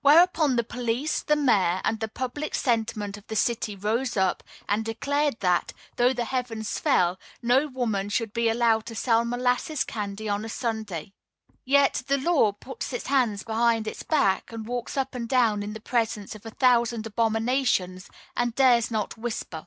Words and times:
Whereupon 0.00 0.56
the 0.56 0.64
police, 0.64 1.20
the 1.20 1.36
mayor 1.36 1.82
and 1.84 2.00
the 2.00 2.08
public 2.08 2.54
sentiment 2.54 3.18
of 3.18 3.26
the 3.26 3.36
city 3.36 3.76
rose 3.76 4.16
up 4.16 4.42
and 4.66 4.82
declared 4.82 5.40
that, 5.40 5.74
though 5.96 6.14
the 6.14 6.24
heavens 6.24 6.78
fell, 6.78 7.20
no 7.42 7.66
woman 7.66 8.08
should 8.08 8.32
be 8.32 8.48
allowed 8.48 8.86
to 8.86 8.94
sell 8.94 9.26
molasses 9.26 9.84
candy 9.84 10.26
on 10.26 10.48
Sunday. 10.48 11.12
Yet 11.66 12.02
the 12.06 12.16
law 12.16 12.52
puts 12.52 12.94
its 12.94 13.08
hands 13.08 13.42
behind 13.42 13.86
its 13.86 14.02
back, 14.02 14.52
and 14.52 14.66
walks 14.66 14.96
up 14.96 15.14
and 15.14 15.28
down 15.28 15.62
in 15.62 15.74
the 15.74 15.80
presence 15.82 16.34
of 16.34 16.46
a 16.46 16.50
thousand 16.50 17.06
abominations 17.06 18.08
and 18.34 18.54
dares 18.54 18.90
not 18.90 19.18
whisper. 19.18 19.66